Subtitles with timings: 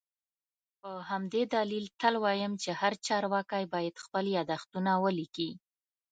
[0.81, 5.49] په همدې دلیل تل وایم چي هر چارواکی باید خپل یادښتونه ولیکي